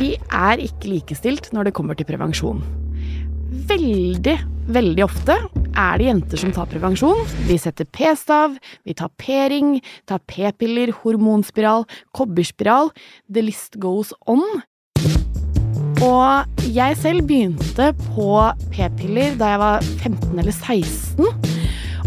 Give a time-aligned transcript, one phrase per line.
[0.00, 2.62] vi er ikke likestilt når det kommer til prevensjon.
[3.70, 4.36] Veldig,
[4.72, 5.36] veldig ofte
[5.78, 7.20] er det jenter som tar prevensjon.
[7.48, 9.76] Vi setter p-stav, vi tar p-ring,
[10.08, 11.86] tar p-piller, hormonspiral,
[12.16, 12.92] kobberspiral.
[13.28, 14.42] The list goes on.
[16.00, 18.32] Og jeg selv begynte på
[18.72, 21.28] p-piller da jeg var 15 eller 16.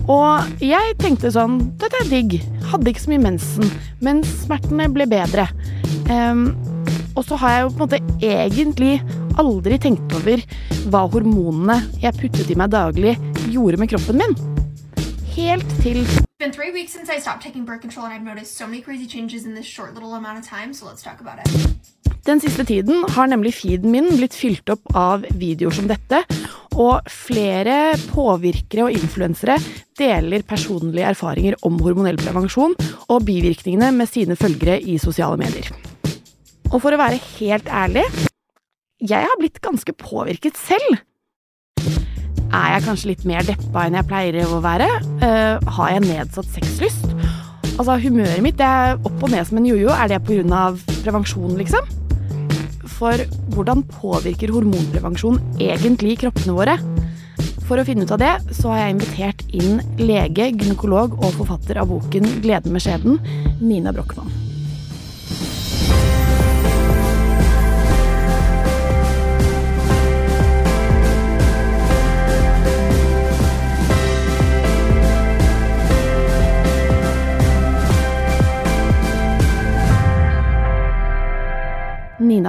[0.09, 2.39] Og jeg tenkte sånn Dette er digg.
[2.73, 3.69] Hadde ikke så mye mensen,
[4.03, 5.45] men smertene ble bedre.
[6.09, 6.49] Um,
[7.15, 8.93] og så har jeg jo på en måte egentlig
[9.41, 10.43] aldri tenkt over
[10.91, 13.15] hva hormonene jeg puttet i meg daglig,
[13.49, 14.35] gjorde med kroppen min.
[15.33, 16.03] Helt til.
[22.23, 26.21] Den siste tiden har nemlig feeden min blitt fylt opp av videoer som dette,
[26.79, 29.57] og flere påvirkere og influensere
[29.99, 32.77] deler personlige erfaringer om hormonell prevensjon
[33.09, 35.92] og bivirkningene med sine følgere i sosiale medier.
[36.73, 38.05] Og for å være helt ærlig
[39.03, 41.01] jeg har blitt ganske påvirket selv.
[42.53, 44.87] Er jeg kanskje litt mer deppa enn jeg pleier å være?
[45.19, 47.09] Uh, har jeg nedsatt sexlyst?
[47.73, 49.89] Altså, humøret mitt er opp og ned som en jojo.
[49.91, 50.63] Er det pga.
[51.03, 51.89] prevensjon, liksom?
[52.93, 53.25] For
[53.57, 56.77] hvordan påvirker hormonprevensjon egentlig kroppene våre?
[57.67, 61.81] For å finne ut av det, så har jeg invitert inn lege, gynekolog og forfatter
[61.81, 63.19] av boken 'Gleden med skjeden',
[63.59, 64.42] Nina Brochmann.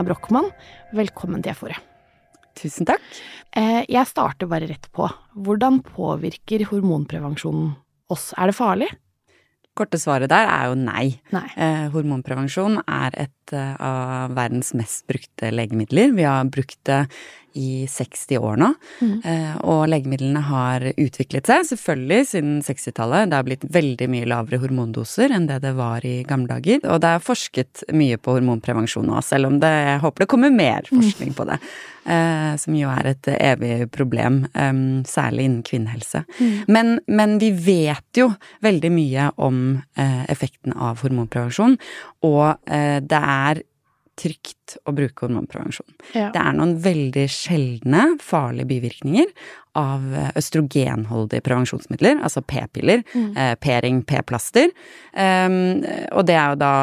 [0.04, 0.50] Brochmann,
[0.96, 1.80] velkommen til F-ordet.
[2.54, 3.02] Tusen takk.
[3.56, 5.08] Eh, jeg starter bare rett på.
[5.34, 7.72] Hvordan påvirker hormonprevensjonen
[8.12, 8.32] oss?
[8.38, 8.90] Er det farlig?
[9.74, 11.16] Korte svaret der er jo nei.
[11.34, 11.46] nei.
[11.58, 16.14] Eh, hormonprevensjon er et eh, av verdens mest brukte legemidler.
[16.14, 17.00] Vi har brukt det
[17.54, 18.70] i 60 år nå.
[19.00, 19.14] Mm.
[19.24, 23.30] Eh, og legemidlene har utviklet seg, selvfølgelig siden 60-tallet.
[23.30, 26.82] Det har blitt veldig mye lavere hormondoser enn det det var i gamle dager.
[26.90, 30.54] Og det er forsket mye på hormonprevensjon nå, selv om det, jeg håper det kommer
[30.54, 30.94] mer mm.
[30.98, 31.36] forskning mm.
[31.38, 31.60] på det.
[32.04, 34.72] Eh, som jo er et evig problem, eh,
[35.08, 36.24] særlig innen kvinnehelse.
[36.40, 36.56] Mm.
[36.74, 38.28] Men, men, vi vet jo
[38.64, 39.62] veldig mye om
[40.30, 41.74] effekten av hormonprevensjon,
[42.26, 43.60] og det er
[44.20, 45.90] trygt å bruke hormonprevensjon.
[46.14, 46.30] Ja.
[46.34, 49.30] Det er noen veldig sjeldne farlige bivirkninger
[49.78, 50.04] av
[50.38, 53.30] østrogenholdige prevensjonsmidler, altså p-piller, mm.
[53.34, 54.70] eh, p-ring, p-plaster.
[55.12, 55.82] Um,
[56.14, 56.74] og det er jo da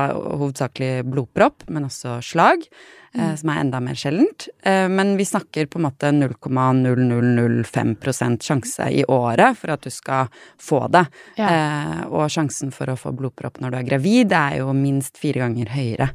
[0.41, 2.67] hovedsakelig blodpropp, men også slag.
[3.13, 3.37] Eh, mm.
[3.37, 4.45] som er enda mer sjeldent.
[4.63, 10.27] Eh, men vi snakker på en måte 0,0005% sjanse i året for at du skal
[10.59, 11.05] få det.
[11.35, 11.49] Ja.
[11.51, 15.39] Eh, og sjansen for å få blodpropp når du er gravid, er jo minst fire
[15.43, 16.09] ganger høyere.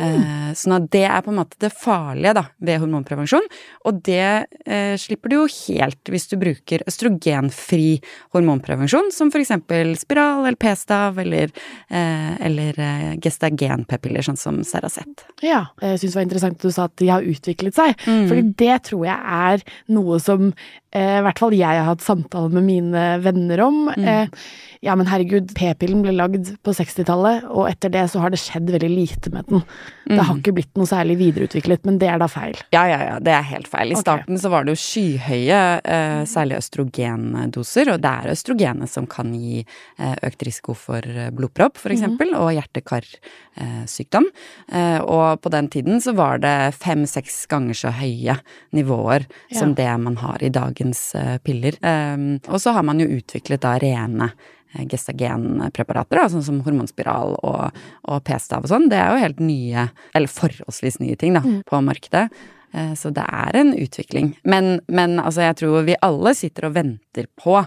[0.00, 0.54] Mm.
[0.56, 3.46] Sånn at det er på en måte det farlige da, ved hormonprevensjon.
[3.88, 8.00] Og det eh, slipper du jo helt hvis du bruker østrogenfri
[8.36, 11.52] hormonprevensjon, som for eksempel spiral eller p-stav eller,
[11.92, 12.82] eh, eller
[13.22, 15.26] gestagen-p-piller, sånn som Seracet.
[15.44, 17.96] Ja, jeg syns det var interessant at du sa at de har utviklet seg.
[18.06, 18.26] Mm.
[18.30, 22.52] Fordi det tror jeg er noe som eh, i hvert fall jeg har hatt samtaler
[22.56, 23.82] med mine venner om.
[23.92, 24.06] Mm.
[24.08, 24.46] Eh,
[24.82, 28.72] ja, men herregud, p-pillen ble lagd på 60-tallet, og etter det så har det skjedd
[28.74, 29.62] veldig lite med den.
[30.04, 30.42] Det har mm.
[30.42, 32.58] ikke blitt noe særlig videreutviklet, men det er da feil.
[32.74, 33.92] Ja, ja, ja, det er helt feil.
[33.92, 34.04] I okay.
[34.04, 35.62] starten så var det jo skyhøye,
[35.94, 41.00] eh, særlig østrogendoser, og det er østrogenet som kan gi eh, økt risiko for
[41.32, 42.38] blodpropp, blodpropp, eksempel, mm.
[42.40, 44.28] og hjerte-karsykdom.
[44.72, 48.38] Eh, og på den tiden så var det fem-seks ganger så høye
[48.72, 49.58] nivåer ja.
[49.58, 51.78] som det man har i dagens eh, piller.
[51.82, 54.32] Ehm, og så har man jo utviklet da rene
[54.72, 59.86] Eh, gestagenpreparater, sånn som hormonspiral og, og p-stav og sånn, det er jo helt nye,
[60.16, 61.58] eller forholdsvis nye ting, da, mm.
[61.68, 62.30] på markedet.
[62.72, 64.32] Eh, så det er en utvikling.
[64.48, 67.58] Men, men altså, jeg tror vi alle sitter og venter på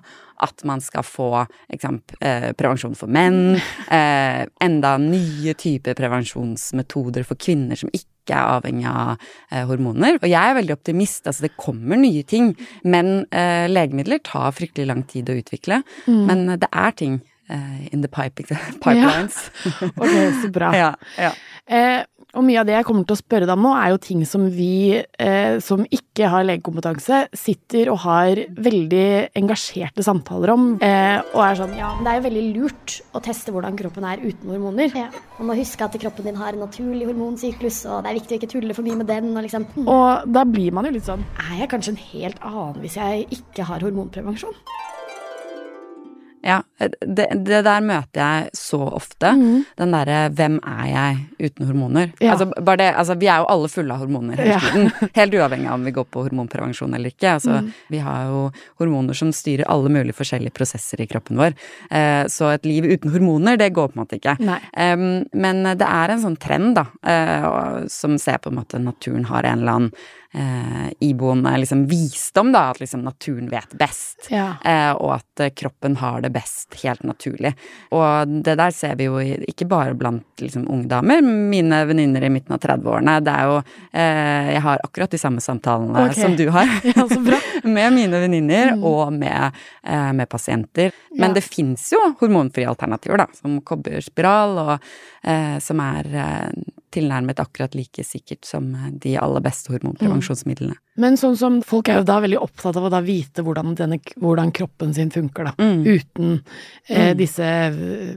[0.45, 1.29] at man skal få
[1.71, 3.59] eksempel, eh, prevensjon for menn,
[3.93, 9.13] eh, enda nye typer prevensjonsmetoder for kvinner som ikke er avhengig av
[9.51, 10.17] eh, hormoner.
[10.21, 12.53] Og jeg er veldig optimist, altså det kommer nye ting.
[12.83, 15.83] Men eh, legemidler tar fryktelig lang tid å utvikle.
[16.07, 16.21] Mm.
[16.31, 18.41] Men det er ting in the pipe,
[18.81, 19.51] pipelines.
[19.61, 19.89] Ja.
[20.01, 20.71] Ok, så bra.
[20.81, 20.87] ja,
[21.21, 21.35] ja.
[22.35, 24.23] Og mye av det jeg kommer til å spørre deg om nå, er jo ting
[24.27, 29.05] som vi eh, som ikke har legekompetanse, sitter og har veldig
[29.39, 30.65] engasjerte samtaler om.
[30.83, 34.23] Eh, og er sånn Ja, det er jo veldig lurt å teste hvordan kroppen er
[34.23, 34.91] uten hormoner.
[34.97, 35.07] Ja.
[35.39, 38.41] Man må huske at kroppen din har en naturlig hormonsyklus, og det er viktig å
[38.41, 39.31] ikke tulle for mye med den.
[39.35, 39.69] Og, liksom.
[39.75, 39.87] mm.
[39.91, 43.25] og da blir man jo litt sånn Er jeg kanskje en helt annen hvis jeg
[43.39, 44.55] ikke har hormonprevensjon?
[46.45, 49.31] Ja, det, det der møter jeg så ofte.
[49.79, 52.11] Den derre 'hvem er jeg uten hormoner'?
[52.21, 52.35] Ja.
[52.35, 54.59] Altså, bare det, altså, vi er jo alle fulle av hormoner hele Ja.
[54.59, 54.91] tiden.
[55.15, 57.33] Helt uavhengig av om vi går på hormonprevensjon eller ikke.
[57.39, 61.55] Altså, Vi har jo hormoner som styrer alle mulige forskjellige prosesser i kroppen vår.
[61.89, 64.37] Eh, så et liv uten hormoner, det går på en måte ikke.
[64.77, 69.25] Um, men det er en sånn trend, da, eh, som ser på en måte naturen
[69.25, 69.91] har en eller annen
[70.35, 74.27] eh, iboende liksom visdom, da, at liksom naturen vet best.
[74.29, 74.55] Ja.
[74.65, 77.53] Eh, og at eh, kroppen har det best helt naturlig.
[77.95, 81.01] Og det der ser vi jo ikke bare blant liksom, unge.
[81.25, 85.43] Mine venninner i midten av 30-årene, det er jo eh, Jeg har akkurat de samme
[85.43, 86.21] samtalene okay.
[86.21, 86.69] som du har.
[86.95, 87.39] Ja, så bra.
[87.63, 90.91] med mine venninner og med, eh, med pasienter.
[91.15, 91.35] Men Ja.
[91.39, 94.73] det fins jo hormonfrie alternativer, da, som kobberspiral, og
[95.23, 96.11] eh, som er
[96.95, 100.75] tilnærmet akkurat like sikkert som eh, de aller beste hormonprevensjonsmidlene.
[101.01, 103.99] Men sånn som folk er jo da veldig opptatt av å da vite hvordan, denne,
[104.21, 105.57] hvordan kroppen sin funker, da.
[105.59, 105.83] Mm.
[105.85, 106.37] Uten
[106.87, 108.15] eh, disse eh,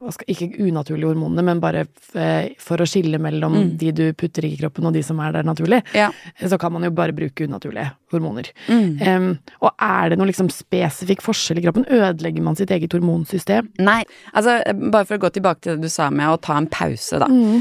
[0.00, 1.82] hva skal, ikke unaturlige hormonene, men bare
[2.16, 3.66] eh, for å skille mellom Mm.
[3.76, 6.06] de du putter i kroppen og de som er der naturlig, Ja.
[6.40, 8.48] så kan man jo bare bruke unaturlige hormoner.
[8.72, 8.88] Mm.
[9.04, 9.26] Um,
[9.60, 11.84] og er det noe liksom spesifikk forskjell i kroppen?
[11.92, 13.68] Ødelegger man sitt eget hormonsystem?
[13.84, 14.00] Nei,
[14.32, 14.56] altså
[14.90, 17.28] bare for å gå tilbake til det du sa med å ta en pause, da.
[17.28, 17.60] Mm.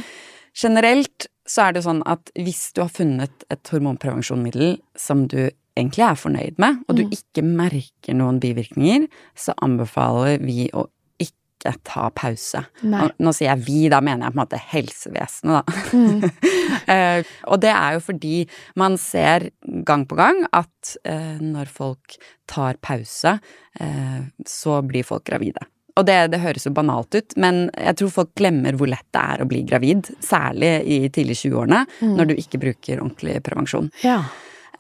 [0.56, 6.06] Generelt så er det sånn at hvis du har funnet et hormonprevensjonsmiddel som du egentlig
[6.08, 7.12] er fornøyd med, og du Mm.
[7.12, 10.86] ikke merker noen bivirkninger, så anbefaler vi å
[11.20, 12.62] ikke ta pause.
[12.84, 13.10] Nei.
[13.20, 15.74] Nå sier jeg vi, da mener jeg på en måte helsevesenet, da.
[15.94, 16.32] Mm.
[16.88, 18.48] Eh, og det er jo fordi
[18.78, 19.48] man ser
[19.88, 22.18] gang på gang at eh, når folk
[22.48, 23.40] tar pause,
[23.80, 25.64] eh, så blir folk gravide.
[25.96, 29.22] Og det, det høres jo banalt ut, men jeg tror folk glemmer hvor lett det
[29.22, 30.10] er å bli gravid.
[30.24, 31.86] Særlig i tidlig 20-årene,
[32.18, 33.88] når du ikke bruker ordentlig prevensjon.
[34.04, 34.20] Ja.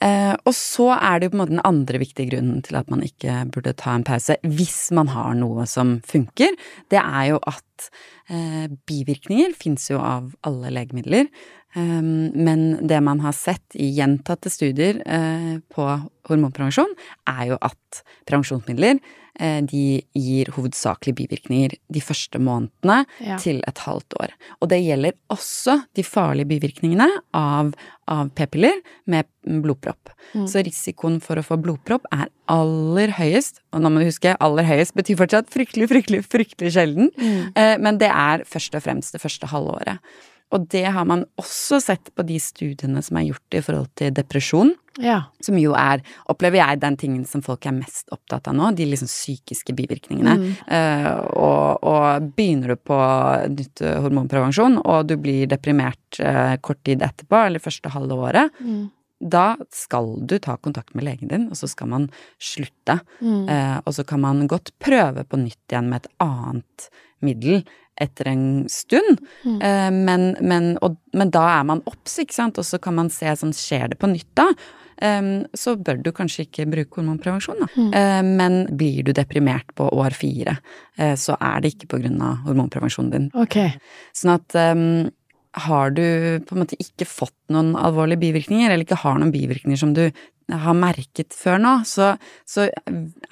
[0.03, 2.89] Eh, og så er det jo på en måte den andre viktige grunnen til at
[2.91, 6.57] man ikke burde ta en pause, hvis man har noe som funker.
[6.91, 7.89] Det er jo at
[8.27, 11.31] eh, bivirkninger fins jo av alle legemidler.
[11.75, 15.85] Um, men det man har sett i gjentatte studier eh, på
[16.29, 16.93] hormonprevensjon,
[17.27, 17.99] er jo at
[18.29, 19.01] prevensjonsmidler
[19.35, 19.81] eh, de
[20.15, 23.35] gir hovedsakelig bivirkninger de første månedene Ja.
[23.41, 24.31] til et halvt år.
[24.61, 27.73] Og det gjelder også de farlige bivirkningene av,
[28.07, 30.13] av p-piller med blodpropp.
[30.47, 34.63] Så risikoen for å få blodpropp er aller høyest, og nå må du huske, aller
[34.63, 37.83] høyest betyr fortsatt fryktelig, fryktelig, fryktelig sjelden, mm.
[37.83, 40.01] men det er først og fremst det første halvåret.
[40.53, 44.13] Og det har man også sett på de studiene som er gjort i forhold til
[44.15, 44.75] depresjon.
[45.01, 45.17] ja.
[45.43, 48.69] Som jo er, opplever jeg, den tingen som folk er mest opptatt av nå.
[48.77, 50.53] De liksom psykiske bivirkningene.
[50.71, 52.99] Eh, og, og begynner du på
[53.51, 58.61] nytt eh, hormonprevensjon, og du blir deprimert uh, kort tid etterpå, eller første halve året,
[59.19, 62.09] da skal du ta kontakt med legen din, og så skal man
[62.41, 62.99] slutte.
[63.23, 66.89] Eh, og så kan man godt prøve på nytt igjen med et annet
[67.23, 67.63] middel
[68.01, 69.21] etter en stund.
[69.45, 73.11] Eh, men, men, og, men da er man obs, ikke sant, og så kan man
[73.13, 74.49] se sånn, skjer det på nytt da?
[75.03, 77.87] Um, så bør du kanskje ikke bruke hormonprevensjon, da.
[77.99, 80.55] Eh, men blir du deprimert på år fire,
[81.01, 83.27] uh, så er det ikke på grunn av hormonprevensjonen din.
[83.43, 83.75] Okay.
[84.15, 84.85] Sånn at um,
[85.67, 86.05] har du
[86.47, 90.07] på en måte ikke fått noen alvorlige bivirkninger, eller ikke har noen bivirkninger som du
[90.51, 92.11] har merket før nå, så,
[92.45, 92.67] så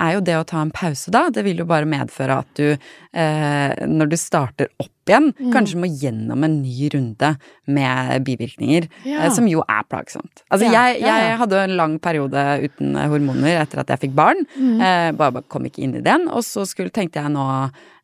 [0.01, 2.71] er jo det å ta en pause da, det vil jo bare medføre at du,
[3.13, 7.33] eh, når du starter opp igjen, kanskje må gjennom en ny runde
[7.68, 9.25] med bivirkninger, Ja.
[9.25, 10.42] eh, som jo er plagsomt.
[10.50, 11.38] Altså, Ja, jeg, ja, ja.
[11.41, 15.65] hadde en lang periode uten hormoner etter at jeg fikk barn, eh, bare, bare kom
[15.70, 17.46] ikke inn i den, og så skulle, tenkte jeg nå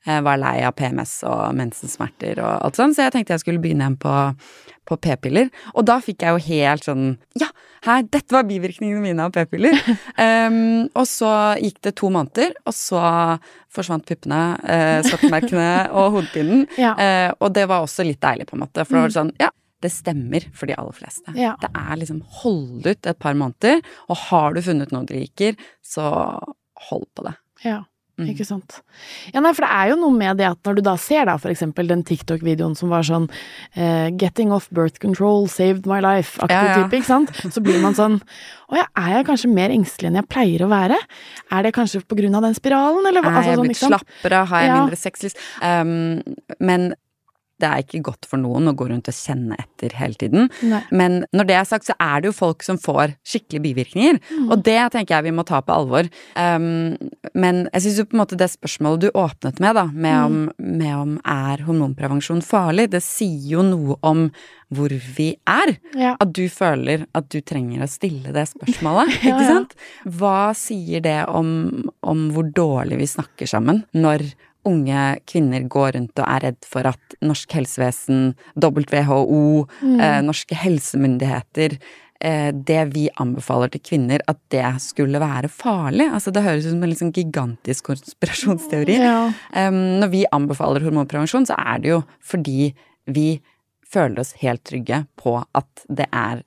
[0.06, 3.64] eh, var lei av PMS og mensensmerter og alt sånt, så jeg tenkte jeg skulle
[3.64, 4.14] begynne igjen på,
[4.90, 5.50] på p-piller.
[5.76, 7.06] Og da fikk jeg jo helt sånn
[7.40, 7.50] Ja,
[7.86, 9.78] her, dette var bivirkningene mine av p-piller.
[10.18, 11.32] um, og så
[11.62, 13.04] gikk det to måneder, og så
[13.74, 16.68] forsvant puppene, uh, svartmerkene og hodepinen.
[16.80, 16.94] Ja.
[16.96, 19.54] Uh, og det var også litt deilig, på en måte, for det var sånn Ja.
[19.80, 21.32] Det stemmer for de aller fleste.
[21.40, 21.54] Ja.
[21.62, 23.80] Det er liksom hold ut et par måneder,
[24.12, 26.04] og har du funnet noe du liker, så
[26.90, 27.32] hold på det.
[27.64, 27.78] Ja,
[28.20, 28.30] Mm.
[28.34, 28.82] ikke sant.
[29.34, 31.38] Ja, nei, for det er jo noe med det at når du da ser da
[31.40, 33.30] for eksempel den TikTok-videoen som var sånn
[33.78, 36.84] uh, 'Getting off birth control saved my life'-aktig Ja, ja.
[36.84, 37.32] type, ikke sant?
[37.54, 38.20] Så blir man sånn
[38.70, 40.98] Å ja, er jeg kanskje mer engstelig enn jeg pleier å være?
[41.52, 43.32] Er det kanskje på grunn av den spiralen, eller hva?
[43.32, 44.46] Er Altså, jeg sånn, blitt slappere?
[44.46, 44.76] Har jeg Ja.
[44.84, 45.38] mindre sexlyst?
[45.64, 46.22] Um,
[46.60, 46.94] men
[47.60, 50.50] Det er ikke godt for noen å gå rundt og kjenne etter hele tiden.
[50.64, 50.82] Nei.
[50.96, 54.20] Men når det er sagt, så er det jo folk som får skikkelig bivirkninger.
[54.30, 54.48] Mm.
[54.52, 56.08] Og det tenker jeg vi må ta på alvor.
[56.36, 56.96] Um,
[57.36, 60.26] men jeg syns jo på en måte det spørsmålet du åpnet med, da, med Mm.
[60.26, 64.26] om, med om er hormonprevensjon farlig, det sier jo noe om
[64.74, 65.72] hvor vi er.
[65.98, 66.16] Ja.
[66.22, 69.74] At du føler at du trenger å stille det spørsmålet, Ja, ikke sant?
[70.06, 74.28] Hva sier det om, om hvor dårlig vi snakker sammen når
[74.68, 80.00] unge kvinner går rundt og er redd for at norsk helsevesen, WHO, Mm.
[80.02, 81.78] eh, norske helsemyndigheter
[82.22, 86.10] eh, det vi anbefaler til kvinner, at det skulle være farlig.
[86.12, 88.98] Altså Det høres ut som en liksom gigantisk konspirasjonsteori.
[89.00, 89.32] Ja.
[89.56, 92.74] Um, når vi anbefaler hormonprevensjon, så er det jo fordi
[93.08, 93.40] vi
[93.90, 96.44] føler oss helt trygge på at det er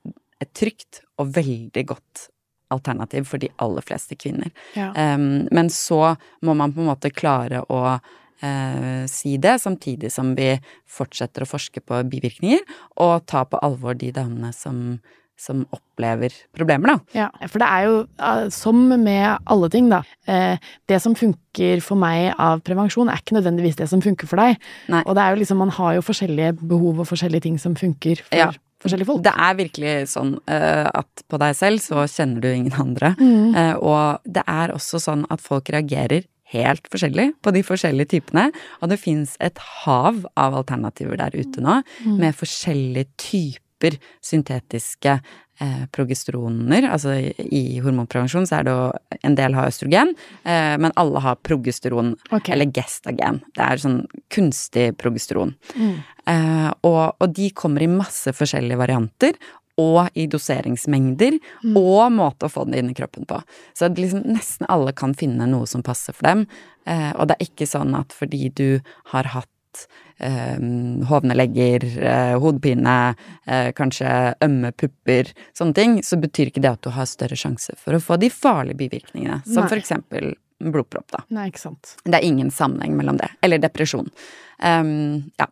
[0.54, 2.28] trygt og veldig godt
[2.73, 4.50] alternativ for de aller fleste kvinner.
[4.79, 4.91] Ja.
[4.97, 7.83] Um, men så må man på en måte klare å
[8.43, 10.55] uh, si det, samtidig som vi
[10.91, 12.62] fortsetter å forske på bivirkninger,
[13.02, 14.99] og ta på alvor de damene som,
[15.38, 17.21] som opplever problemer, da.
[17.25, 20.02] Ja, for det er jo, eh, som med alle ting, da.
[20.26, 24.43] eh, Det som funker for meg av prevensjon, er ikke nødvendigvis det som funker for
[24.43, 24.61] deg.
[24.93, 25.02] Nei.
[25.07, 28.23] Og det er jo liksom, man har jo forskjellige behov og forskjellige ting som funker
[28.23, 28.52] for Ja.
[28.82, 29.22] Forskjellige folk.
[29.24, 33.14] Det er virkelig sånn uh, at på deg selv så kjenner du ingen andre.
[33.20, 33.56] Mm.
[33.56, 38.50] Uh, og det er også sånn at folk reagerer helt forskjellig på de forskjellige typene.
[38.84, 42.18] Og det fins et hav av alternativer der ute nå, Mm.
[42.20, 43.62] med forskjellige typer
[44.22, 45.20] syntetiske
[45.60, 46.86] eh, progesteroner.
[46.90, 48.90] Altså i, i hormonprevensjon så er det jo
[49.22, 52.54] En del har østrogen, eh, men alle har progesteron, Okay.
[52.54, 53.42] eller gestagen.
[53.54, 55.54] Det er sånn kunstig progesteron.
[55.76, 55.96] Mm.
[56.26, 59.32] Eh, og, og de kommer i masse forskjellige varianter.
[59.80, 61.76] Og i doseringsmengder, Mm.
[61.78, 63.38] og måte å få det inn i kroppen på.
[63.74, 66.46] Så liksom, nesten alle kan finne noe som passer for dem.
[66.86, 68.80] Eh, og det er ikke sånn at fordi du
[69.14, 69.48] har hatt
[70.19, 70.59] eh,
[71.11, 73.14] hovne legger, eh, hodepine,
[73.47, 77.76] eh, kanskje ømme pupper, sånne ting, så betyr ikke det at du har større sjanse
[77.81, 79.71] for å få de farlige bivirkningene, som Nei.
[79.73, 81.25] for eksempel blodpropp, da.
[81.35, 81.97] Nei, ikke sant.
[82.05, 83.33] Det er ingen sammenheng mellom det.
[83.43, 84.11] Eller depresjon.
[84.62, 85.49] Um, ja.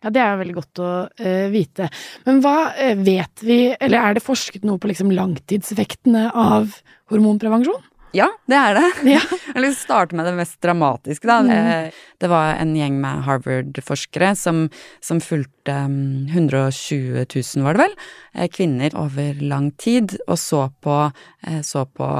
[0.00, 1.90] Ja, det er veldig godt å uh, vite.
[2.24, 6.72] Men hva uh, vet vi, eller er det forsket noe på liksom langtidseffektene av
[7.12, 7.88] hormonprevensjon?
[8.16, 8.86] Ja, det er det.
[9.12, 9.20] Ja.
[9.60, 11.40] Å starte med det mest dramatiske, da.
[11.46, 14.64] Det, det var en gjeng med Harvard-forskere som,
[15.04, 17.96] som fulgte um, 120 000, var det vel,
[18.34, 20.98] eh, kvinner over lang tid, og så på,
[21.46, 22.10] eh, så på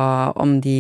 [0.41, 0.79] om de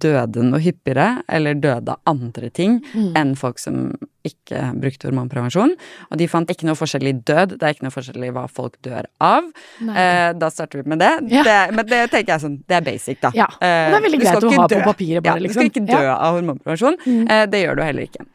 [0.00, 2.80] døde noe hyppigere, eller døde av andre ting,
[3.18, 3.92] enn folk som
[4.26, 5.72] ikke brukte hormonprevensjon.
[6.10, 8.44] Og de fant ikke noe forskjell i død, det er ikke noe forskjell i hva
[8.50, 9.48] folk dør av.
[9.82, 11.12] Eh, da starter vi med det.
[11.34, 11.42] Ja.
[11.48, 11.58] det.
[11.74, 13.32] Men det tenker jeg sånn, det er basic, da.
[13.36, 15.62] Ja, og det er veldig greit å ha ha på papiret bare, ja, liksom.
[15.62, 16.16] Du skal ikke dø Ja.
[16.18, 17.00] av hormonprevensjon.
[17.28, 18.26] Eh, det gjør du heller ikke.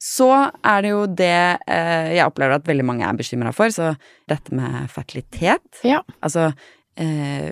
[0.00, 0.28] Så
[0.64, 3.94] er det jo det eh, jeg opplever at veldig mange er bekymra for, så
[4.28, 6.00] dette med fertilitet Ja.
[6.24, 6.52] Altså
[6.96, 7.50] eh,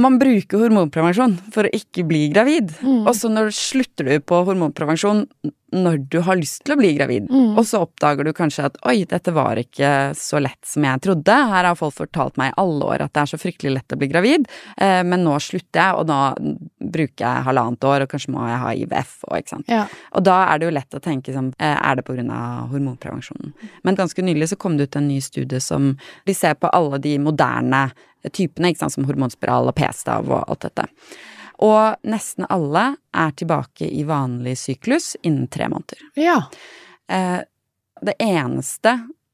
[0.00, 2.72] Man bruker hormonprevensjon for å ikke bli gravid.
[2.82, 3.04] Mm.
[3.04, 5.26] Og så når slutter du på hormonprevensjon
[5.74, 7.26] når du har lyst til å bli gravid.
[7.30, 7.56] Mm.
[7.58, 11.34] Og så oppdager du kanskje at oi, dette var ikke så lett som jeg trodde.
[11.50, 13.98] Her har folk fortalt meg i alle år at det er så fryktelig lett å
[13.98, 14.46] bli gravid,
[14.76, 16.54] eh, men nå slutter jeg, og nå
[16.94, 19.70] bruker jeg halvannet år, og kanskje må jeg ha IVF og ikke sant.
[19.72, 19.84] Ja.
[20.14, 22.70] Og da er det jo lett å tenke som eh, er det på grunn av
[22.74, 23.54] hormonprevensjonen?
[23.82, 25.94] Men ganske nylig så kom det ut en ny studie som
[26.28, 27.88] de ser på alle de moderne
[28.32, 30.86] typene, ikke sant, som hormonspiral og p-stav og alt dette.
[31.64, 36.00] Og nesten alle er tilbake i vanlig syklus innen tre måneder.
[36.18, 36.40] ja.
[37.08, 37.42] Eh,
[38.04, 38.90] det eneste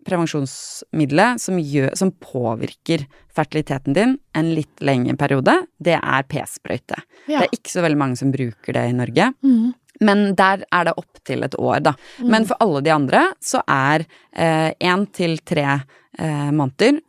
[0.07, 3.05] prevensjonsmiddelet som, gjør, som påvirker
[3.35, 6.99] fertiliteten din en litt lengre periode, det er p-sprøyte.
[7.27, 7.41] Ja.
[7.41, 9.31] Det er ikke så veldig mange som bruker det i Norge.
[9.43, 9.73] Mm.
[10.07, 11.95] Men der er det opptil et år, da.
[12.23, 14.07] Men for alle de andre så er
[14.41, 17.01] én til tre eh, måneder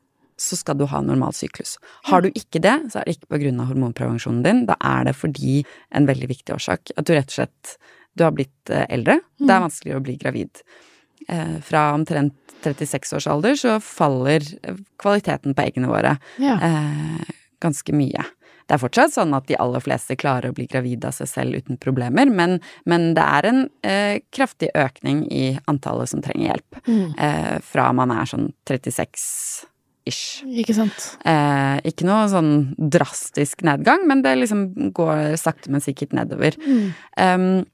[0.41, 1.77] så skal du ha normal syklus.
[2.10, 4.63] Har du ikke det, så er det ikke av hormonprevensjonen din.
[4.69, 5.62] Da er det fordi
[5.93, 6.93] en veldig viktig årsak.
[6.98, 7.75] At du rett og slett
[8.17, 9.21] du har blitt eh, eldre.
[9.39, 10.63] Det er vanskeligere å bli gravid.
[11.31, 16.57] Eh, fra omtrent 36 års alder så faller eh, kvaliteten på eggene våre Ja.
[17.62, 18.25] ganske mye.
[18.71, 21.57] Det er fortsatt sånn at de aller fleste klarer å bli gravide av seg selv
[21.60, 26.79] uten problemer, men, men det er en eh, kraftig økning i antallet som trenger hjelp.
[26.88, 27.10] Mm.
[27.19, 28.51] Eh, fra man er sånn
[30.05, 30.43] 36-ish.
[30.62, 31.17] Ikke sant.
[31.25, 36.58] Eh, ikke noe sånn drastisk nedgang, men det liksom går sakte, men sikkert nedover.
[36.62, 36.93] Mm.
[37.17, 37.65] Um,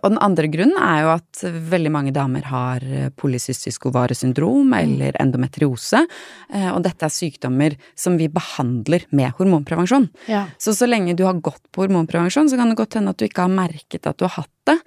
[0.00, 5.16] og den andre grunnen er jo at veldig mange damer har eh, polycystisk ovaresyndrom eller
[5.20, 6.00] endometriose.
[6.48, 10.08] Eh, og dette er sykdommer som vi behandler med hormonprevensjon.
[10.30, 10.46] Ja.
[10.56, 13.28] Så så lenge du har gått på hormonprevensjon, så kan det godt hende at du
[13.28, 14.78] ikke har merket at du har hatt det.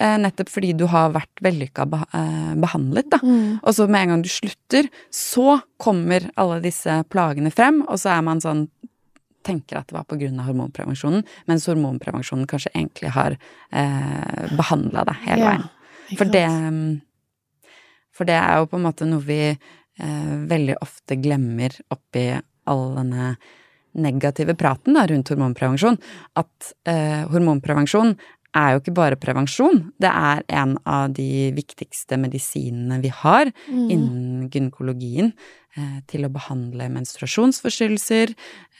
[0.00, 3.20] Eh, nettopp fordi du har vært vellykka beh eh, behandlet, da.
[3.24, 3.62] Mm.
[3.62, 8.16] Og så med en gang du slutter, så kommer alle disse plagene frem, og så
[8.16, 8.66] er man sånn
[9.46, 13.36] tenker at det var av hormonprevensjonen, mens hormonprevensjonen kanskje egentlig har
[13.72, 15.66] eh, behandla deg hele veien.
[15.66, 16.46] Ja, For det,
[18.14, 22.28] for det er jo på en måte noe vi eh, veldig ofte glemmer oppi
[22.66, 23.36] all denne
[23.96, 25.96] negative praten da, rundt hormonprevensjon.
[26.36, 28.16] At eh, hormonprevensjon
[28.56, 33.90] er jo ikke bare prevensjon, det er en av de viktigste medisinene vi har Mm.
[33.90, 35.32] innen gynekologien
[36.08, 38.32] til å behandle menstruasjonsforstyrrelser,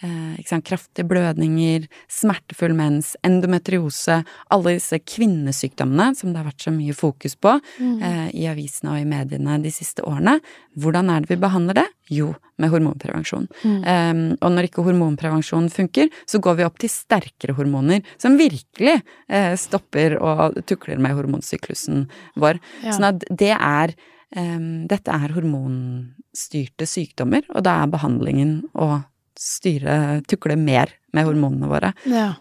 [0.03, 6.95] eh, kraftige blødninger, smertefull mens, endometriose, alle disse kvinnesykdommene som det har vært så mye
[6.95, 8.03] fokus på Mm.
[8.03, 10.41] eh, i avisene og i mediene de siste årene.
[10.77, 11.87] Hvordan er det vi behandler det?
[12.09, 13.49] Jo, med hormonprevensjon.
[13.65, 13.85] Mm.
[13.85, 19.03] Um, og når ikke hormonprevensjon funker, så går vi opp til sterkere hormoner som virkelig
[19.29, 22.61] eh, stopper og tukler med hormonsyklusen vår.
[22.85, 22.93] Ja.
[22.93, 23.95] Sånn at det er
[24.35, 29.03] Dette er hormonstyrte sykdommer, og da er behandlingen å
[29.39, 31.93] styre, tukle mer med hormonene våre.
[32.11, 32.33] Ja.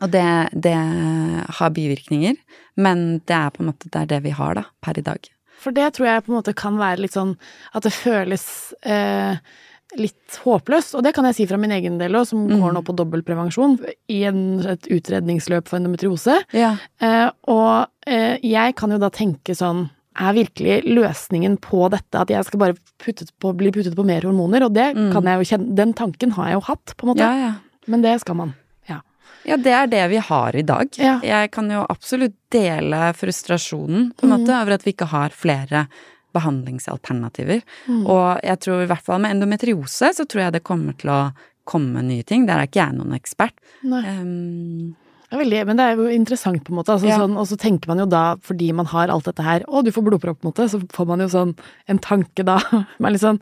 [0.00, 0.74] Og det, det
[1.58, 2.36] har bivirkninger,
[2.80, 5.30] men det er på en måte det, er det vi har da, per i dag.
[5.58, 7.32] For det tror jeg på en måte kan være litt sånn
[7.74, 8.44] at det føles
[8.86, 9.40] eh,
[9.98, 10.94] litt håpløst.
[10.94, 12.60] Og det kan jeg si fra min egen del òg, som Mm.
[12.62, 13.74] går nå på dobbeltprevensjon
[14.14, 16.36] i en, et utredningsløp for endometriose.
[16.54, 16.76] Ja.
[17.02, 22.28] Eh, og eh, jeg kan jo da tenke sånn er virkelig løsningen på dette at
[22.28, 24.64] jeg skal bare puttet på, bli puttet på mer hormoner?
[24.66, 25.12] Og det Mm.
[25.12, 27.18] kan jeg jo kjenne Den tanken har jeg jo hatt, på en måte.
[27.24, 27.52] ja, ja.
[27.86, 28.54] Men det skal man.
[28.88, 29.00] Ja.
[29.46, 30.88] Ja, det er det vi har i dag.
[30.98, 34.40] Jeg kan jo absolutt dele frustrasjonen på en Mm.
[34.44, 35.86] måte over at vi ikke har flere
[36.34, 37.62] behandlingsalternativer.
[37.88, 38.06] Mm.
[38.06, 41.32] Og jeg tror i hvert fall med endometriose så tror jeg det kommer til å
[41.68, 42.46] komme nye ting.
[42.46, 43.52] Der er ikke jeg noen ekspert.
[43.84, 44.02] Nei.
[44.20, 44.96] Um,
[45.36, 46.94] veldig, men det er jo interessant, på en måte.
[46.94, 47.18] Altså, Ja.
[47.20, 49.90] sånn, og så tenker man jo da, fordi man har alt dette her, å, du
[49.92, 51.54] får blodpropp, på en måte, så får man jo sånn
[51.88, 52.56] en tanke da.
[52.98, 53.40] Men sånn,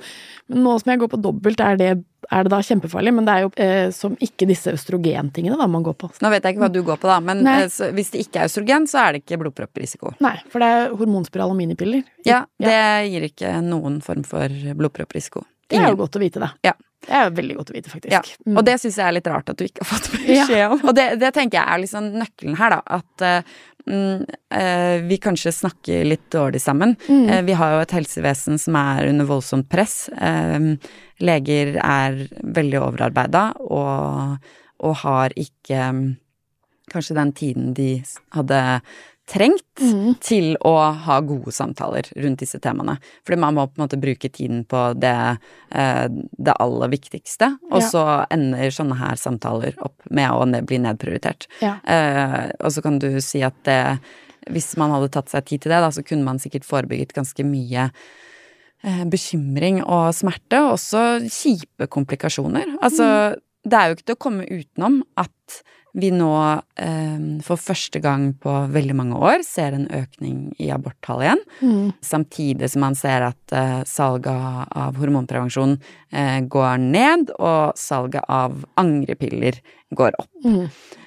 [0.48, 1.90] men nå som jeg går på dobbelt, er det,
[2.32, 3.12] er det da kjempefarlig?
[3.14, 6.10] Men det er jo eh, som ikke disse østrogentingene da man går på.
[6.22, 8.50] nå vet jeg ikke hva du går på, da, men eh, hvis det ikke er
[8.50, 10.16] østrogen, så er det ikke blodpropprisiko.
[10.26, 12.02] Nei, for det er hormonspiral og minipiller.
[12.26, 12.74] Ja, det
[13.12, 15.44] gir ikke noen form for blodpropprisiko.
[15.66, 16.52] Det er jo godt å vite, da.
[16.62, 16.72] Ja.
[17.06, 18.12] Det er veldig godt å vite, faktisk.
[18.12, 18.56] Ja, Mm.
[18.58, 20.44] og det syns jeg er litt rart at du ikke har fått Ja.
[20.46, 20.84] beskjed om.
[20.88, 22.80] Og det, det tenker jeg er liksom nøkkelen her, da.
[22.98, 23.54] At eh,
[23.86, 24.26] mm,
[24.58, 26.96] eh, vi kanskje snakker litt dårlig sammen.
[27.08, 27.24] Mm.
[27.30, 30.08] Eh, vi har jo et helsevesen som er under voldsomt press.
[30.10, 30.74] Eh,
[31.22, 34.36] leger er veldig overarbeida og,
[34.84, 36.04] og har ikke mm,
[36.92, 37.90] kanskje den tiden de
[38.36, 38.60] hadde
[39.26, 40.14] trengt Mm.
[40.20, 42.98] til å ha gode samtaler rundt disse temaene.
[43.26, 45.38] Fordi man må på en måte bruke tiden på det,
[45.72, 47.88] eh, det aller viktigste, og Ja.
[47.90, 51.46] så ender sånne her samtaler opp med å bli nedprioritert.
[51.60, 51.76] Ja.
[51.84, 53.98] Eh, og så kan du si at det,
[54.48, 57.44] hvis man hadde tatt seg tid til det, da, så kunne man sikkert forebygget ganske
[57.44, 57.90] mye
[58.84, 62.76] eh, bekymring og smerte, og også kjipe komplikasjoner.
[62.80, 63.36] Altså,
[63.66, 65.62] det er jo ikke til å komme utenom at
[65.96, 66.28] vi nå
[66.76, 71.40] eh, for første gang på veldig mange år ser en økning i aborttall igjen.
[71.64, 71.86] Mm.
[72.04, 74.28] Samtidig som man ser at eh, salget
[74.76, 75.78] av hormonprevensjon
[76.12, 79.56] eh, går ned, og salget av angrepiller
[79.96, 80.30] går opp.
[80.44, 80.66] Mm.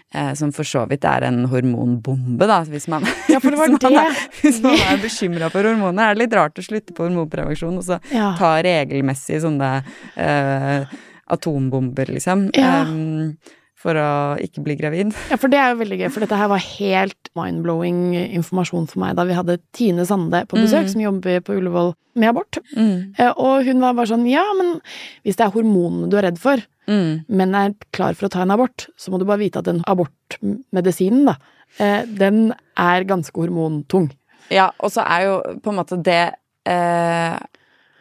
[0.09, 3.69] Eh, som for så vidt er en hormonbombe, da, hvis man, Ja, for det var
[3.75, 6.01] hvis man er, hvis man er bekymra for hormoner.
[6.09, 8.31] Er det litt rart å slutte på hormonprevensjon og så Ja.
[8.41, 9.69] ta regelmessig sånne
[10.17, 10.97] eh,
[11.29, 12.49] atombomber, liksom?
[12.57, 12.81] Ja.
[12.87, 13.37] Um,
[13.79, 15.13] for å ikke bli gravid.
[15.31, 17.99] Ja, for det er jo veldig gøy, for dette her var helt mind-blowing
[18.35, 20.89] informasjon for meg da vi hadde Tine Sande på besøk, Mm.
[20.91, 22.57] som jobber på Ullevål med abort.
[22.75, 23.13] Mm.
[23.17, 24.81] Eh, Og hun var bare sånn, ja, men
[25.23, 26.57] hvis det er hormonene du er redd for,
[26.89, 27.23] Mm.
[27.29, 29.81] men er klar for å ta en abort, så må du bare vite at den
[29.87, 31.35] abortmedisinen, da,
[31.79, 34.11] eh, den er ganske hormontung.
[34.51, 36.33] Ja, og så er jo på en måte det
[36.65, 37.39] eh,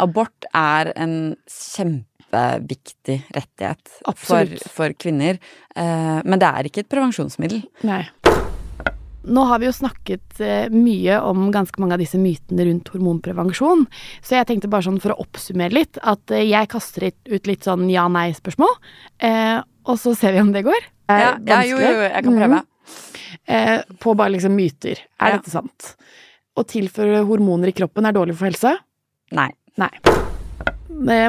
[0.01, 1.37] Abort er en
[2.29, 5.39] kjempeviktig rettighet for, for kvinner.
[5.77, 7.63] Eh, men det er ikke et prevensjonsmiddel.
[7.89, 8.05] Nei.
[9.29, 13.83] Nå har vi jo snakket eh, mye om ganske mange av disse mytene rundt hormonprevensjon,
[14.25, 17.67] så jeg tenkte bare sånn for å oppsummere litt, at eh, jeg kaster ut litt
[17.67, 18.73] sånn ja-nei-spørsmål,
[19.21, 20.81] eh, og så ser vi om det går.
[21.09, 22.63] Det Ja, ja, jo, jo, jeg kan prøve.
[22.63, 22.75] Mm.
[23.49, 25.05] Eh, på bare liksom myter.
[25.21, 25.37] Er Ja.
[25.37, 25.95] dette sant?
[26.57, 28.77] Å tilføre hormoner i kroppen er dårlig for helse?
[29.33, 29.51] Nei.
[29.77, 29.93] Nei.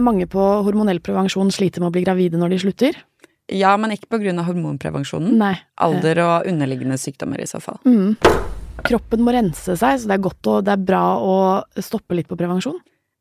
[0.03, 2.99] Mange på hormonell prevensjon sliter med å bli gravide når de slutter.
[3.49, 5.37] Ja, men ikke av hormonprevensjonen.
[5.39, 5.55] Nei.
[5.81, 7.79] Alder og underliggende sykdommer i så fall.
[7.85, 8.13] Mm.
[8.85, 11.35] Kroppen må rense seg, så det er godt og det er bra å
[11.81, 12.77] stoppe litt på prevensjon.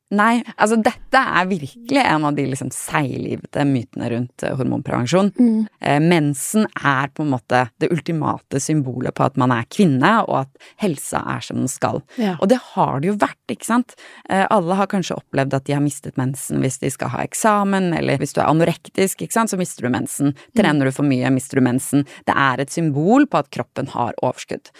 [0.09, 5.29] Nei, altså dette er virkelig en av de liksom seiglivete mytene rundt eh, hormonprevensjon.
[5.37, 5.67] Mm.
[5.85, 10.47] Eh, mensen er på en måte det ultimate symbolet på at man er kvinne, og
[10.47, 12.01] at helsa er som den skal.
[12.17, 12.39] Ja.
[12.41, 13.99] Og det har det jo vært, ikke sant.
[14.31, 17.93] Eh, alle har kanskje opplevd at de har mistet mensen hvis de skal ha eksamen,
[18.01, 20.33] eller hvis du er anorektisk, ikke sant, så mister du mensen.
[20.57, 22.09] Trener du for mye, mister du mensen.
[22.25, 24.73] Det er et symbol på at kroppen har overskudd.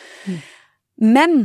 [0.99, 1.43] Men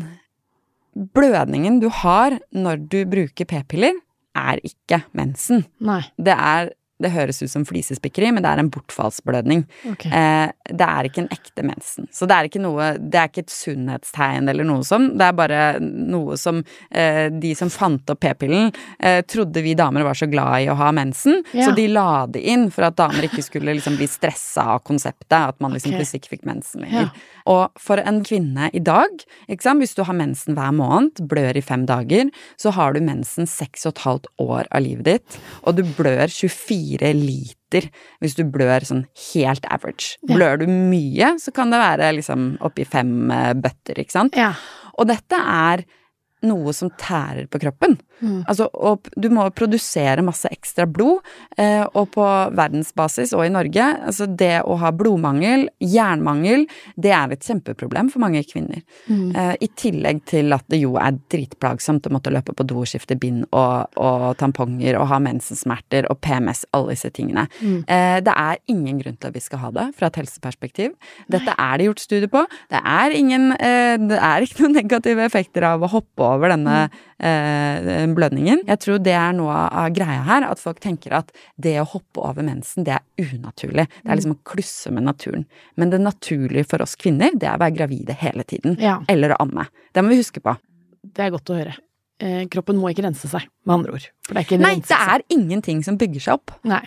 [0.94, 4.00] blødningen du har når du bruker p-piller,
[4.36, 5.66] er ikke mensen.
[5.84, 6.02] Nei.
[6.18, 6.74] Det er
[7.04, 9.66] det høres ut som flisespikkeri, men det er en bortfallsblødning.
[9.94, 10.12] Okay.
[10.12, 12.08] Eh, det er ikke en ekte mensen.
[12.14, 15.18] Så det er ikke noe Det er ikke et sunnhetstegn eller noe sånt.
[15.20, 20.06] Det er bare noe som eh, de som fant opp p-pillen, eh, trodde vi damer
[20.08, 21.68] var så glad i å ha mensen, Ja.
[21.68, 25.34] så de la det inn for at damer ikke skulle liksom bli stressa av konseptet,
[25.34, 26.00] at man liksom Ok.
[26.00, 27.10] plutselig ikke fikk mensen lenger.
[27.10, 27.10] Ja.
[27.46, 29.10] Og for en kvinne i dag,
[29.50, 33.86] hvis du har mensen hver måned, blør i fem dager, så har du mensen seks
[33.86, 37.90] og et halvt år av livet ditt, og du blør 24 liter
[38.22, 40.20] hvis du blør sånn helt average.
[40.28, 40.36] Ja.
[40.36, 44.38] Blør du mye, så kan det være liksom oppi fem eh, bøtter, ikke sant?
[44.40, 44.54] Ja.
[45.00, 45.86] Og dette er
[46.48, 47.98] noe som tærer på kroppen.
[48.24, 48.44] Mm.
[48.48, 51.24] Altså, og du må produsere masse ekstra blod,
[51.58, 52.26] eh, og på
[52.56, 58.24] verdensbasis og i Norge, altså det å ha blodmangel, jernmangel, det er et kjempeproblem for
[58.24, 58.84] mange kvinner.
[59.08, 59.34] Mm.
[59.36, 62.90] Eh, I tillegg til at det jo er dritplagsomt å måtte løpe på do og
[62.90, 67.48] skifte bind og, og tamponger og ha mensensmerter og PMS, alle disse tingene.
[67.62, 67.82] Mm.
[67.88, 70.96] Eh, det er ingen grunn til at vi skal ha det fra et helseperspektiv.
[71.32, 72.46] Dette er det gjort studier på.
[72.72, 76.76] Det er ingen eh, Det er ikke noen negative effekter av å hoppe over denne
[77.20, 78.64] eh, blødningen.
[78.68, 82.24] Jeg tror det er noe av greia her, at folk tenker at det å hoppe
[82.24, 83.88] over mensen, det er unaturlig.
[84.02, 85.46] Det er liksom å klusse med naturen.
[85.80, 88.78] Men det naturlige for oss kvinner, det er å være gravide hele tiden.
[88.82, 89.00] Ja.
[89.12, 89.68] Eller å amme.
[89.94, 90.56] Det må vi huske på.
[91.04, 91.78] Det er godt å høre.
[92.24, 94.10] Eh, kroppen må ikke rense seg, med andre ord.
[94.30, 96.54] Det er Nei, det er ingenting som bygger seg opp.
[96.70, 96.84] Nei.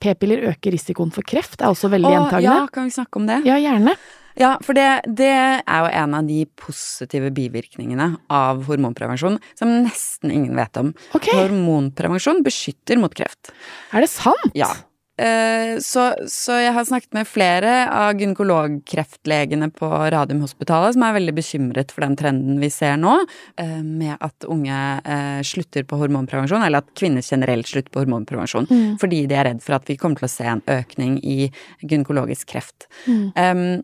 [0.00, 2.56] P-piller øker risikoen for kreft, er også veldig Å, gjentagende.
[2.62, 3.42] ja, kan vi snakke om det?
[3.44, 3.92] Ja, gjerne.
[4.38, 10.30] Ja, for det, det er jo en av de positive bivirkningene av hormonprevensjon som nesten
[10.30, 10.92] ingen vet om.
[11.16, 11.34] Okay.
[11.34, 13.50] Hormonprevensjon beskytter mot kreft.
[13.92, 14.52] er det sant?
[14.54, 14.70] Ja.
[15.20, 21.34] Eh, Så, så jeg har snakket med flere av gynekologkreftlegene på Radiumhospitalet som er veldig
[21.36, 23.18] bekymret for den trenden vi ser nå,
[23.60, 28.68] eh, med at unge eh, slutter på hormonprevensjon, eller at kvinner generelt slutter på hormonprevensjon,
[28.70, 28.96] Mm.
[29.00, 31.50] fordi de er redd for at vi kommer til å se en økning i
[31.84, 32.86] gynekologisk kreft.
[33.06, 33.32] Mm.
[33.36, 33.82] Um,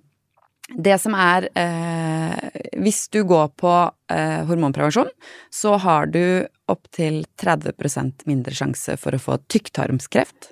[0.74, 3.74] det som er eh, Hvis du går på
[4.10, 5.12] eh, hormonprevensjon,
[5.50, 10.50] så har du opptil 30% mindre sjanse for å få tykktarmskreft.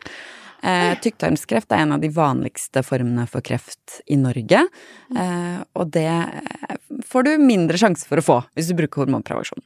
[0.65, 4.63] Eh, tykktarmskreft er en av de vanligste formene for kreft i Norge.
[5.17, 6.09] Eh, og det
[7.07, 9.63] får du mindre sjanse for å få hvis du bruker hormonprevensjon.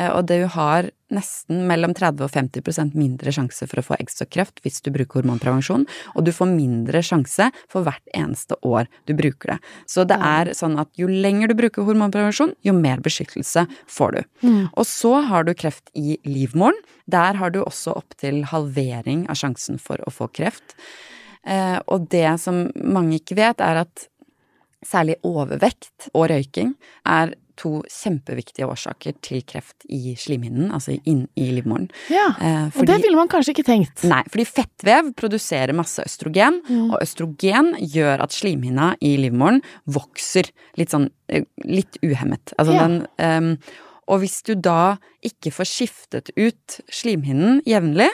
[0.00, 4.62] Eh, og du har nesten mellom 30 og 50% mindre sjanse for å få eggstokkreft
[4.64, 9.54] hvis du bruker hormonprevensjon, og du får mindre sjanse for hvert eneste år du bruker
[9.54, 9.58] det.
[9.90, 14.22] Så det er sånn at jo lenger du bruker hormonprevensjon, jo mer beskyttelse får du.
[14.46, 14.60] Mm.
[14.72, 16.78] Og så har du kreft i livmoren.
[17.10, 20.78] Der har du også opptil halvering av sjansen for å få kreft.
[21.44, 24.08] Eh, og det som mange ikke vet, er at
[24.86, 26.74] særlig overvekt og røyking
[27.06, 31.86] er to kjempeviktige årsaker til kreft i slimhinnen, altså inn i livmoren.
[32.10, 34.02] Ja, Eh, og det ville man kanskje ikke tenkt.
[34.10, 36.90] Nei, fordi fettvev produserer masse østrogen, Mm.
[36.90, 42.52] og østrogen gjør at slimhinna i livmoren vokser litt sånn eh, litt uhemmet.
[42.58, 42.88] Altså Ja.
[42.88, 43.58] den ehm,
[44.06, 48.10] Og hvis du da ikke får skiftet ut slimhinnen jevnlig,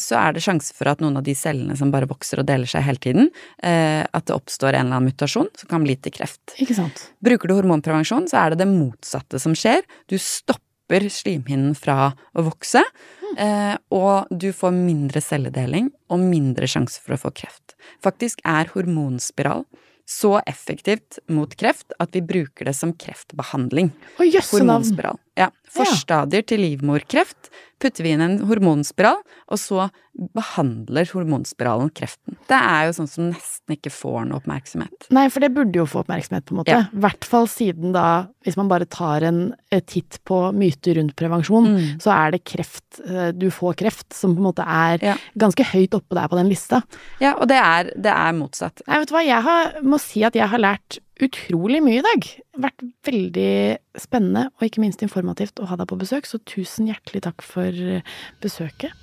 [0.00, 2.68] så er det sjanse for at noen av de cellene som bare vokser og deler
[2.68, 3.30] seg hele tiden,
[3.64, 6.56] eh, at det oppstår en eller annen mutasjon som kan bli til kreft.
[6.60, 7.06] Ikke sant?
[7.24, 9.84] Bruker du hormonprevensjon, så er det det motsatte som skjer.
[10.12, 12.82] Du stopper slimhinnen fra å vokse,
[13.24, 13.86] mm.
[13.96, 17.72] og du får mindre celledeling og mindre sjanse for å få kreft.
[18.04, 19.64] Faktisk er hormonspiral
[20.04, 23.90] så effektivt mot kreft at vi bruker det som kreftbehandling.
[24.18, 24.68] Å, jøsse navn.
[24.68, 25.20] Hormonspiral.
[25.36, 25.50] Ja.
[25.74, 27.48] Forstadier til livmorkreft
[27.82, 29.18] putter vi inn en hormonspiral,
[29.50, 29.88] og så
[30.34, 32.36] behandler hormonspiralen kreften.
[32.48, 35.08] Det er jo sånn som nesten ikke får noe oppmerksomhet.
[35.14, 36.72] Nei, for det burde jo få oppmerksomhet, på en måte.
[36.74, 36.84] Ja.
[36.94, 38.04] I hvert fall siden da,
[38.46, 39.40] hvis man bare tar en
[39.74, 42.00] eh, titt på myter rundt prevensjon, Mm.
[42.02, 45.16] så er det kreft, eh, du får kreft, som på en måte er Ja.
[45.36, 46.82] ganske høyt oppe der på den lista.
[47.20, 48.82] Ja, og det er, det er motsatt.
[48.86, 52.04] Nei, vet du hva, jeg har, må si at jeg har lært utrolig mye i
[52.04, 52.26] dag.
[52.26, 53.52] Det har Vært veldig
[54.00, 58.02] spennende, og ikke minst informativt å ha deg på besøk, så tusen hjertelig takk for
[58.42, 58.94] besøket.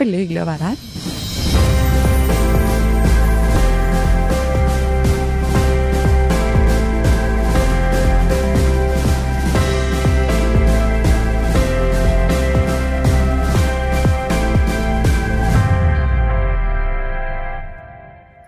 [0.00, 1.39] Veldig hyggelig å være her.